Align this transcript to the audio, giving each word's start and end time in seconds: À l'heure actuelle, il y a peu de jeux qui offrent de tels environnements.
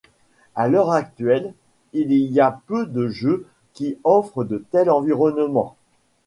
À 0.55 0.67
l'heure 0.67 0.89
actuelle, 0.93 1.53
il 1.93 2.11
y 2.11 2.39
a 2.41 2.59
peu 2.65 2.87
de 2.87 3.07
jeux 3.09 3.45
qui 3.73 3.99
offrent 4.03 4.43
de 4.43 4.65
tels 4.71 4.89
environnements. 4.89 5.75